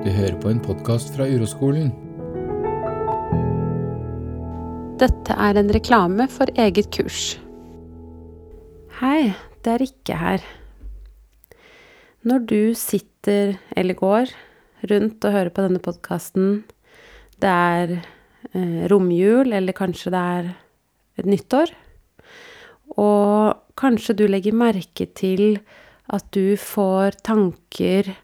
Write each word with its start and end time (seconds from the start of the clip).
Du 0.00 0.08
hører 0.08 0.38
på 0.40 0.48
en 0.48 0.60
podkast 0.64 1.10
fra 1.12 1.26
Uroskolen. 1.28 1.90
Dette 4.96 5.34
er 5.36 5.58
en 5.60 5.68
reklame 5.76 6.24
for 6.32 6.48
eget 6.56 6.88
kurs. 6.96 7.34
Hei, 8.96 9.34
det 9.60 9.74
er 9.74 9.82
Rikke 9.82 10.16
her. 10.22 10.46
Når 12.24 12.46
du 12.48 12.72
sitter 12.80 13.58
eller 13.76 13.98
går 13.98 14.32
rundt 14.88 15.28
og 15.28 15.36
hører 15.36 15.52
på 15.52 15.66
denne 15.66 15.82
podkasten, 15.84 16.48
det 17.36 17.52
er 17.52 17.94
eh, 17.98 18.88
romjul, 18.88 19.52
eller 19.52 19.76
kanskje 19.76 20.14
det 20.16 20.24
er 20.38 20.50
et 21.20 21.28
nyttår, 21.28 21.76
og 22.96 23.60
kanskje 23.76 24.16
du 24.16 24.24
legger 24.32 24.56
merke 24.56 25.10
til 25.12 25.60
at 26.08 26.24
du 26.32 26.56
får 26.56 27.20
tanker 27.20 28.14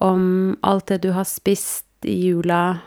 om 0.00 0.56
alt 0.66 0.88
det 0.90 1.02
du 1.04 1.10
har 1.14 1.28
spist 1.28 1.86
i 2.08 2.16
jula. 2.30 2.80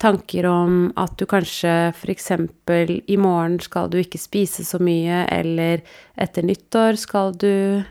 Tanker 0.00 0.44
om 0.48 0.90
at 1.00 1.14
du 1.16 1.24
kanskje 1.28 1.92
f.eks. 1.92 2.30
i 3.08 3.16
morgen 3.16 3.60
skal 3.64 3.88
du 3.92 3.98
ikke 4.00 4.20
spise 4.20 4.64
så 4.64 4.80
mye, 4.82 5.24
eller 5.32 5.84
etter 6.20 6.44
nyttår 6.44 6.98
skal 7.00 7.32
du 7.36 7.84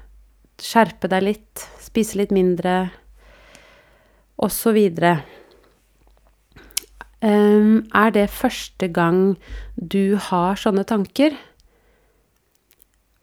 skjerpe 0.61 1.09
deg 1.11 1.25
litt, 1.25 1.65
spise 1.81 2.19
litt 2.19 2.33
mindre, 2.35 2.91
osv. 4.37 4.77
Um, 7.25 7.81
er 7.95 8.13
det 8.13 8.29
første 8.29 8.89
gang 8.93 9.35
du 9.75 10.17
har 10.29 10.59
sånne 10.59 10.85
tanker? 10.85 11.33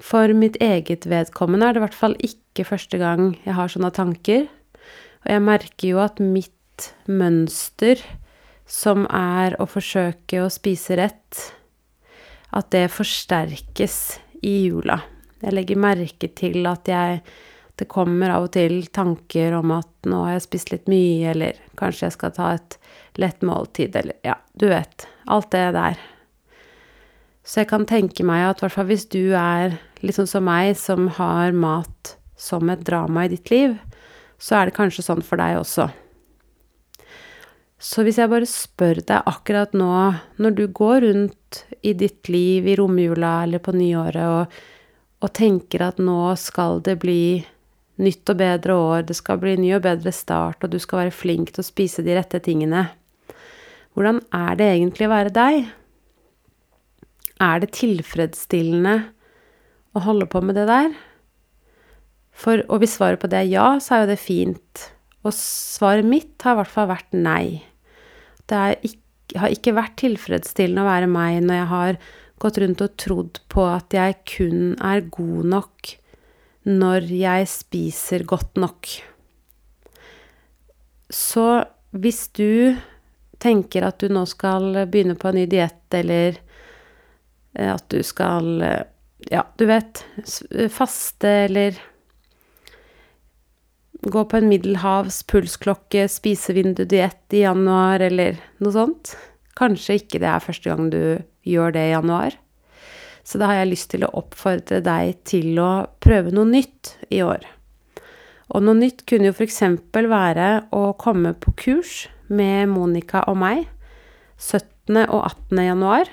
For 0.03 0.33
mitt 0.35 0.59
eget 0.59 1.07
vedkommende 1.07 1.69
er 1.69 1.77
det 1.77 1.83
i 1.83 1.87
hvert 1.87 2.01
fall 2.01 2.17
ikke 2.19 2.67
første 2.67 2.99
gang 2.99 3.37
jeg 3.45 3.55
har 3.55 3.71
sånne 3.71 3.93
tanker. 3.95 4.49
Og 5.23 5.31
jeg 5.31 5.45
merker 5.45 5.93
jo 5.93 6.03
at 6.03 6.21
mitt 6.23 6.89
mønster, 7.07 8.01
som 8.67 9.05
er 9.07 9.57
å 9.61 9.69
forsøke 9.71 10.43
å 10.43 10.51
spise 10.53 10.97
rett, 10.99 11.41
at 12.53 12.71
det 12.75 12.89
forsterkes 12.93 13.97
i 14.45 14.55
jula. 14.67 14.99
Jeg 15.43 15.55
legger 15.57 15.81
merke 15.81 16.31
til 16.37 16.67
at 16.71 16.91
jeg 16.91 17.25
Det 17.73 17.87
kommer 17.89 18.29
av 18.31 18.45
og 18.45 18.51
til 18.53 18.85
tanker 18.93 19.55
om 19.57 19.71
at 19.75 20.07
nå 20.07 20.19
har 20.27 20.35
jeg 20.35 20.43
spist 20.45 20.71
litt 20.71 20.91
mye, 20.93 21.31
eller 21.33 21.57
kanskje 21.81 22.05
jeg 22.05 22.15
skal 22.15 22.35
ta 22.37 22.51
et 22.53 22.77
lett 23.19 23.41
måltid, 23.43 23.97
eller 23.97 24.19
ja, 24.23 24.37
du 24.53 24.69
vet. 24.69 25.07
Alt 25.27 25.49
det 25.57 25.73
der. 25.75 25.97
Så 27.43 27.63
jeg 27.63 27.71
kan 27.73 27.87
tenke 27.89 28.27
meg 28.29 28.45
at 28.45 28.61
hvert 28.63 28.77
fall 28.77 28.91
hvis 28.93 29.09
du 29.11 29.33
er 29.35 29.79
litt 30.05 30.19
sånn 30.19 30.31
som 30.31 30.45
meg, 30.47 30.77
som 30.79 31.09
har 31.17 31.57
mat 31.57 32.13
som 32.37 32.71
et 32.71 32.85
drama 32.87 33.25
i 33.25 33.33
ditt 33.33 33.51
liv, 33.51 33.75
så 34.43 34.59
er 34.59 34.69
det 34.69 34.77
kanskje 34.77 35.05
sånn 35.07 35.23
for 35.23 35.39
deg 35.39 35.61
også. 35.61 35.87
Så 37.83 38.05
hvis 38.07 38.19
jeg 38.21 38.31
bare 38.31 38.47
spør 38.47 39.01
deg 39.03 39.27
akkurat 39.27 39.73
nå, 39.75 39.91
når 40.39 40.55
du 40.59 40.67
går 40.71 41.03
rundt 41.07 41.63
i 41.83 41.95
ditt 41.99 42.31
liv 42.31 42.69
i 42.71 42.77
romjula 42.79 43.41
eller 43.43 43.63
på 43.63 43.75
nyåret 43.75 44.23
og, 44.23 44.61
og 45.23 45.33
tenker 45.35 45.83
at 45.89 45.99
nå 46.03 46.35
skal 46.39 46.79
det 46.87 47.01
bli 47.03 47.43
nytt 48.03 48.31
og 48.31 48.39
bedre 48.39 48.77
år, 48.79 49.07
det 49.07 49.17
skal 49.19 49.41
bli 49.43 49.57
ny 49.59 49.75
og 49.77 49.85
bedre 49.85 50.15
start, 50.15 50.63
og 50.63 50.73
du 50.73 50.79
skal 50.83 51.05
være 51.05 51.15
flink 51.15 51.53
til 51.53 51.63
å 51.63 51.67
spise 51.67 52.05
de 52.07 52.15
rette 52.17 52.41
tingene, 52.43 52.87
hvordan 53.93 54.23
er 54.33 54.59
det 54.59 54.69
egentlig 54.73 55.07
å 55.07 55.13
være 55.13 55.35
deg? 55.37 55.67
Er 57.43 57.63
det 57.63 57.75
tilfredsstillende 57.77 58.95
å 59.93 60.03
holde 60.07 60.31
på 60.31 60.41
med 60.41 60.57
det 60.57 60.69
der? 60.71 60.95
For, 62.33 62.65
og 62.69 62.83
hvis 62.83 62.97
svaret 62.97 63.21
på 63.23 63.31
det 63.31 63.43
er 63.43 63.51
ja, 63.51 63.69
så 63.83 63.97
er 63.97 64.05
jo 64.05 64.13
det 64.15 64.23
fint. 64.23 64.89
Og 65.23 65.35
svaret 65.37 66.07
mitt 66.09 66.43
har 66.43 66.57
i 66.57 66.63
hvert 66.63 66.73
fall 66.73 66.91
vært 66.91 67.15
nei. 67.15 67.63
Det 68.51 68.63
ikke, 68.83 69.39
har 69.39 69.55
ikke 69.55 69.77
vært 69.77 69.99
tilfredsstillende 70.03 70.83
å 70.83 70.91
være 70.91 71.11
meg 71.11 71.43
når 71.45 71.61
jeg 71.61 71.71
har 71.73 72.01
gått 72.43 72.59
rundt 72.59 72.83
og 72.83 72.97
trodd 72.99 73.43
på 73.53 73.67
at 73.71 73.95
jeg 73.95 74.19
kun 74.27 74.73
er 74.83 75.05
god 75.15 75.51
nok 75.53 75.93
når 76.67 77.07
jeg 77.11 77.49
spiser 77.51 78.25
godt 78.29 78.59
nok. 78.61 78.89
Så 81.13 81.47
hvis 81.93 82.25
du 82.35 82.79
tenker 83.43 83.87
at 83.87 84.01
du 84.01 84.13
nå 84.13 84.25
skal 84.31 84.85
begynne 84.87 85.19
på 85.19 85.31
en 85.31 85.41
ny 85.41 85.47
diett, 85.51 85.85
eller 85.99 86.39
eh, 87.59 87.71
at 87.73 87.87
du 87.93 88.01
skal 88.07 88.63
eh, 88.63 88.89
Ja, 89.31 89.45
du 89.55 89.69
vet 89.69 90.01
Faste, 90.75 91.31
eller 91.45 91.77
gå 94.03 94.25
på 94.27 94.39
en 94.39 94.49
middelhavs 94.51 95.23
pulsklokke, 95.31 96.09
spisevindu-diett 96.11 97.37
i 97.37 97.45
januar, 97.45 98.03
eller 98.03 98.41
noe 98.63 98.75
sånt. 98.75 99.15
Kanskje 99.59 100.01
ikke 100.01 100.23
det 100.23 100.31
er 100.31 100.43
første 100.43 100.71
gang 100.73 100.89
du 100.91 101.03
gjør 101.47 101.75
det 101.77 101.85
i 101.87 101.93
januar. 101.95 102.37
Så 103.23 103.39
da 103.39 103.51
har 103.51 103.61
jeg 103.61 103.73
lyst 103.73 103.93
til 103.93 104.07
å 104.07 104.13
oppfordre 104.19 104.81
deg 104.83 105.21
til 105.29 105.59
å 105.63 105.87
prøve 106.03 106.33
noe 106.35 106.49
nytt 106.51 106.97
i 107.15 107.23
år. 107.23 107.45
Og 108.53 108.65
noe 108.67 108.77
nytt 108.77 109.05
kunne 109.09 109.31
jo 109.31 109.37
f.eks. 109.37 109.63
være 109.95 110.49
å 110.75 110.83
komme 110.99 111.33
på 111.39 111.55
kurs 111.57 112.09
med 112.27 112.73
Monica 112.73 113.23
og 113.31 113.39
meg 113.41 113.69
17. 114.43 114.99
og 115.07 115.21
18. 115.23 115.63
januar, 115.63 116.11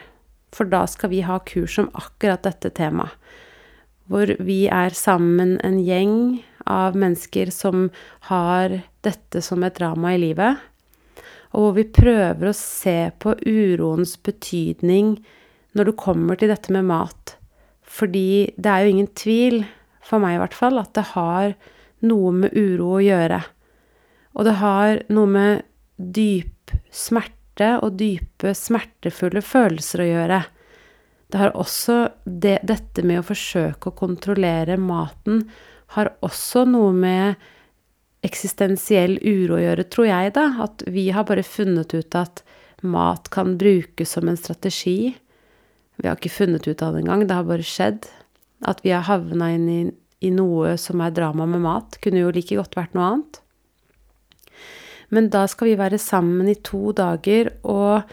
for 0.54 0.70
da 0.70 0.86
skal 0.90 1.12
vi 1.12 1.24
ha 1.26 1.40
kurs 1.46 1.80
om 1.82 1.90
akkurat 1.98 2.46
dette 2.46 2.70
temaet. 2.78 3.16
Hvor 4.10 4.32
vi 4.42 4.64
er 4.74 4.96
sammen 4.98 5.60
en 5.66 5.78
gjeng 5.86 6.40
av 6.70 6.98
mennesker 7.00 7.52
som 7.54 7.88
har 8.30 8.80
dette 9.06 9.42
som 9.46 9.64
et 9.66 9.78
drama 9.78 10.14
i 10.16 10.22
livet, 10.22 10.60
og 11.50 11.64
hvor 11.64 11.76
vi 11.80 11.88
prøver 11.90 12.52
å 12.52 12.58
se 12.58 13.10
på 13.22 13.34
uroens 13.42 14.16
betydning 14.22 15.16
når 15.78 15.90
det 15.90 16.02
kommer 16.02 16.38
til 16.38 16.52
dette 16.52 16.74
med 16.74 16.86
mat. 16.90 17.36
Fordi 17.82 18.54
det 18.58 18.70
er 18.70 18.86
jo 18.86 18.94
ingen 18.94 19.12
tvil, 19.18 19.64
for 20.06 20.22
meg 20.22 20.38
i 20.38 20.42
hvert 20.44 20.58
fall, 20.58 20.78
at 20.82 20.94
det 20.98 21.08
har 21.16 21.56
noe 22.06 22.32
med 22.36 22.54
uro 22.54 22.96
å 22.98 23.02
gjøre. 23.04 23.42
Og 24.38 24.46
det 24.46 24.56
har 24.62 25.02
noe 25.10 25.34
med 25.34 25.66
dyp 25.98 26.76
smerte 26.94 27.74
og 27.84 27.98
dype, 28.00 28.54
smertefulle 28.56 29.42
følelser 29.44 30.04
å 30.04 30.10
gjøre. 30.10 30.40
Det 31.30 31.42
har 31.42 31.58
også 31.58 31.98
det, 32.26 32.60
dette 32.66 33.04
med 33.06 33.22
å 33.22 33.28
forsøke 33.28 33.92
å 33.92 33.98
kontrollere 33.98 34.80
maten 34.82 35.44
har 35.96 36.12
også 36.26 36.66
noe 36.70 36.92
med 36.94 37.40
eksistensiell 38.26 39.18
uro 39.24 39.58
å 39.58 39.64
gjøre, 39.64 39.88
tror 39.90 40.10
jeg, 40.10 40.34
da. 40.36 40.46
At 40.66 40.84
vi 40.92 41.08
har 41.16 41.28
bare 41.30 41.46
funnet 41.46 41.96
ut 41.96 42.18
at 42.20 42.44
mat 42.86 43.30
kan 43.34 43.58
brukes 43.60 44.16
som 44.16 44.30
en 44.30 44.40
strategi. 44.40 45.16
Vi 46.00 46.08
har 46.08 46.20
ikke 46.20 46.32
funnet 46.32 46.68
ut 46.68 46.84
av 46.84 46.96
det 46.96 47.04
engang, 47.04 47.26
det 47.28 47.36
har 47.36 47.48
bare 47.48 47.66
skjedd. 47.66 48.08
At 48.68 48.84
vi 48.84 48.94
har 48.94 49.08
havna 49.08 49.54
inn 49.56 49.68
i, 49.72 49.82
i 50.28 50.32
noe 50.36 50.76
som 50.80 51.02
er 51.04 51.16
drama 51.16 51.48
med 51.50 51.64
mat. 51.64 52.00
Kunne 52.04 52.26
jo 52.26 52.34
like 52.36 52.60
godt 52.60 52.78
vært 52.80 52.96
noe 52.98 53.12
annet. 53.14 53.42
Men 55.10 55.32
da 55.34 55.46
skal 55.50 55.72
vi 55.72 55.80
være 55.80 55.98
sammen 56.02 56.52
i 56.52 56.60
to 56.62 56.92
dager 56.94 57.50
og 57.66 58.12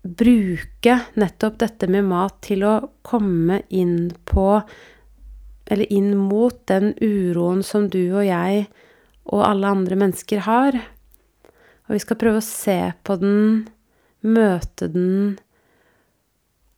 bruke 0.00 0.94
nettopp 1.20 1.58
dette 1.60 1.88
med 1.90 2.06
mat 2.08 2.38
til 2.46 2.64
å 2.64 2.76
komme 3.04 3.60
inn 3.68 4.08
på 4.24 4.46
eller 5.70 5.92
inn 5.92 6.14
mot 6.18 6.56
den 6.68 6.92
uroen 6.98 7.62
som 7.66 7.86
du 7.92 8.02
og 8.10 8.24
jeg 8.26 8.64
og 9.30 9.44
alle 9.46 9.70
andre 9.70 9.98
mennesker 10.00 10.42
har. 10.46 10.78
Og 11.86 11.94
vi 11.94 12.00
skal 12.02 12.18
prøve 12.18 12.40
å 12.40 12.46
se 12.46 12.78
på 13.06 13.16
den, 13.20 13.68
møte 14.26 14.90
den. 14.90 15.38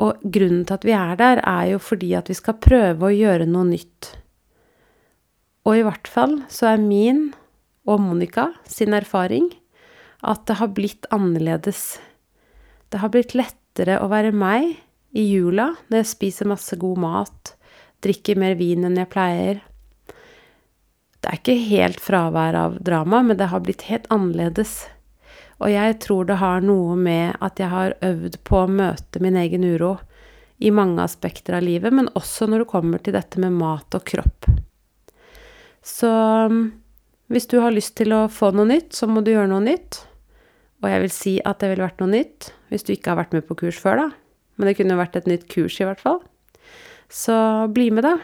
Og 0.03 0.21
grunnen 0.35 0.67
til 0.69 0.77
at 0.77 0.87
vi 0.87 0.95
er 0.97 1.15
der, 1.21 1.41
er 1.41 1.73
jo 1.73 1.81
fordi 1.83 2.13
at 2.19 2.29
vi 2.29 2.37
skal 2.37 2.61
prøve 2.61 3.09
å 3.09 3.15
gjøre 3.15 3.49
noe 3.49 3.71
nytt. 3.71 4.13
Og 5.69 5.79
i 5.79 5.85
hvert 5.87 6.09
fall 6.11 6.41
så 6.51 6.73
er 6.73 6.83
min 6.83 7.31
og 7.89 8.01
Monica 8.03 8.51
sin 8.69 8.95
erfaring 8.95 9.49
at 10.23 10.45
det 10.47 10.59
har 10.59 10.71
blitt 10.75 11.07
annerledes. 11.15 11.99
Det 12.91 13.01
har 13.03 13.11
blitt 13.15 13.35
lettere 13.39 13.99
å 14.03 14.11
være 14.11 14.35
meg 14.35 14.75
i 15.17 15.25
jula 15.29 15.73
når 15.89 16.03
jeg 16.03 16.11
spiser 16.13 16.51
masse 16.51 16.77
god 16.79 17.01
mat, 17.03 17.55
drikker 18.05 18.39
mer 18.41 18.57
vin 18.59 18.87
enn 18.89 18.99
jeg 18.99 19.11
pleier. 19.13 19.61
Det 21.23 21.31
er 21.31 21.39
ikke 21.39 21.59
helt 21.69 22.01
fravær 22.03 22.57
av 22.59 22.81
drama, 22.83 23.23
men 23.23 23.39
det 23.39 23.51
har 23.53 23.63
blitt 23.63 23.87
helt 23.87 24.09
annerledes. 24.11 24.81
Og 25.63 25.71
jeg 25.71 25.99
tror 26.03 26.27
det 26.27 26.41
har 26.41 26.65
noe 26.67 26.97
med 26.99 27.37
at 27.39 27.61
jeg 27.63 27.71
har 27.71 27.95
øvd 28.03 28.41
på 28.49 28.65
å 28.65 28.71
møte 28.71 29.23
min 29.23 29.39
egen 29.39 29.63
uro 29.63 29.95
i 30.63 30.73
mange 30.75 31.03
aspekter 31.03 31.59
av 31.59 31.67
livet, 31.67 31.95
men 31.95 32.11
også 32.19 32.49
når 32.51 32.65
det 32.65 32.71
kommer 32.73 33.03
til 33.03 33.15
dette 33.15 33.39
med 33.43 33.55
mat 33.55 33.95
og 33.95 34.05
kropp. 34.07 34.51
Så 35.83 36.11
um, 36.51 36.65
hvis 37.31 37.47
du 37.51 37.59
har 37.63 37.75
lyst 37.75 37.95
til 37.99 38.15
å 38.15 38.27
få 38.31 38.51
noe 38.55 38.69
nytt, 38.71 38.91
så 38.95 39.09
må 39.11 39.23
du 39.23 39.33
gjøre 39.35 39.51
noe 39.51 39.63
nytt. 39.63 40.03
Og 40.83 40.91
jeg 40.91 41.05
vil 41.05 41.15
si 41.15 41.37
at 41.47 41.63
det 41.63 41.71
ville 41.73 41.87
vært 41.87 42.03
noe 42.03 42.11
nytt 42.11 42.51
hvis 42.71 42.87
du 42.87 42.93
ikke 42.95 43.13
har 43.13 43.23
vært 43.23 43.35
med 43.37 43.47
på 43.47 43.59
kurs 43.63 43.79
før, 43.79 44.03
da. 44.03 44.09
Men 44.59 44.69
det 44.69 44.77
kunne 44.79 44.99
vært 44.99 45.19
et 45.19 45.31
nytt 45.31 45.47
kurs, 45.51 45.79
i 45.79 45.87
hvert 45.87 46.03
fall. 46.03 46.23
Så 47.13 47.69
bli 47.69 47.91
med, 47.93 48.07
da. 48.07 48.17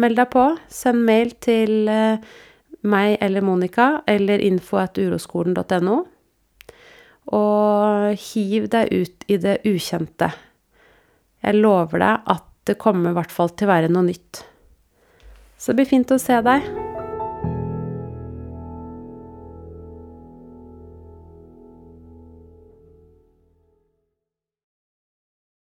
Meld 0.00 0.16
deg 0.16 0.30
på. 0.32 0.46
Send 0.72 1.04
mail 1.04 1.34
til 1.44 1.90
eh, 1.92 2.22
meg 2.88 3.18
eller 3.20 3.44
Monica, 3.44 3.88
eller 4.08 4.40
info.uroskolen.no. 4.40 5.98
Og 7.36 8.22
hiv 8.30 8.70
deg 8.72 8.88
ut 8.88 9.28
i 9.28 9.38
det 9.42 9.58
ukjente. 9.68 10.30
Jeg 11.42 11.60
lover 11.60 12.00
deg 12.00 12.32
at 12.36 12.48
det 12.70 12.78
kommer 12.80 13.12
i 13.12 13.18
hvert 13.18 13.34
fall 13.34 13.52
til 13.52 13.68
å 13.68 13.74
være 13.74 13.92
noe 13.92 14.06
nytt. 14.08 14.42
Så 15.58 15.72
det 15.72 15.82
blir 15.82 15.92
fint 15.92 16.14
å 16.14 16.20
se 16.22 16.40
deg. 16.46 16.91